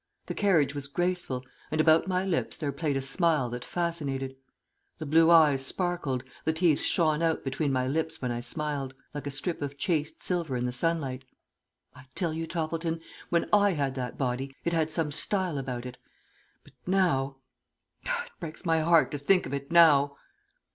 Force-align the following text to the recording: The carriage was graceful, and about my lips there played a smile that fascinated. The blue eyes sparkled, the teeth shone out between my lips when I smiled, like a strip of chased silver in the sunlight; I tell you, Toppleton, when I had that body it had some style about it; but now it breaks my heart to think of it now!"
The 0.25 0.33
carriage 0.33 0.73
was 0.73 0.87
graceful, 0.87 1.45
and 1.69 1.79
about 1.79 2.07
my 2.07 2.25
lips 2.25 2.57
there 2.57 2.71
played 2.71 2.97
a 2.97 3.03
smile 3.03 3.51
that 3.51 3.63
fascinated. 3.63 4.35
The 4.97 5.05
blue 5.05 5.29
eyes 5.29 5.63
sparkled, 5.63 6.23
the 6.43 6.53
teeth 6.53 6.81
shone 6.81 7.21
out 7.21 7.43
between 7.43 7.71
my 7.71 7.87
lips 7.87 8.19
when 8.19 8.31
I 8.31 8.39
smiled, 8.39 8.95
like 9.13 9.27
a 9.27 9.29
strip 9.29 9.61
of 9.61 9.77
chased 9.77 10.23
silver 10.23 10.57
in 10.57 10.65
the 10.65 10.71
sunlight; 10.71 11.23
I 11.93 12.07
tell 12.15 12.33
you, 12.33 12.47
Toppleton, 12.47 12.99
when 13.29 13.47
I 13.53 13.73
had 13.73 13.93
that 13.93 14.17
body 14.17 14.55
it 14.65 14.73
had 14.73 14.91
some 14.91 15.11
style 15.11 15.59
about 15.59 15.85
it; 15.85 15.99
but 16.63 16.73
now 16.87 17.35
it 18.01 18.31
breaks 18.39 18.65
my 18.65 18.79
heart 18.79 19.11
to 19.11 19.19
think 19.19 19.45
of 19.45 19.53
it 19.53 19.71
now!" 19.71 20.17